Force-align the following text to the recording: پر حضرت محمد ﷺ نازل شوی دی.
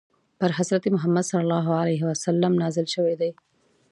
پر 0.39 0.51
حضرت 0.57 0.83
محمد 0.95 1.25
ﷺ 1.25 2.59
نازل 2.63 2.85
شوی 2.93 3.15
دی. 3.21 3.31